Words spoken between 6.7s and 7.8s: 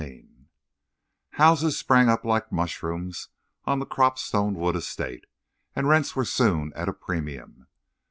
at a premium.